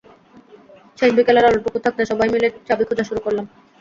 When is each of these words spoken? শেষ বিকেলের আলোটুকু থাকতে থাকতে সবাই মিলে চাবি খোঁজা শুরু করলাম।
শেষ 0.99 1.11
বিকেলের 1.17 1.47
আলোটুকু 1.49 1.77
থাকতে 1.77 1.85
থাকতে 1.85 2.01
সবাই 2.11 2.29
মিলে 2.33 2.47
চাবি 2.67 2.83
খোঁজা 2.87 3.03
শুরু 3.09 3.19
করলাম। 3.25 3.45